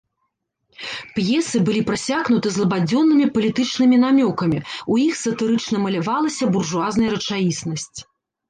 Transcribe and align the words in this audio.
П'есы 1.17 1.57
былі 1.67 1.81
прасякнуты 1.89 2.47
злабадзённымі 2.55 3.27
палітычнымі 3.35 3.99
намёкамі, 4.05 4.59
у 4.95 5.01
іх 5.05 5.13
сатырычна 5.23 5.75
малявалася 5.85 6.45
буржуазная 6.57 7.09
рэчаіснасць. 7.19 7.99